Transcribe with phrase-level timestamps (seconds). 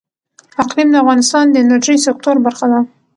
[0.61, 2.79] اقلیم د افغانستان د انرژۍ سکتور برخه ده.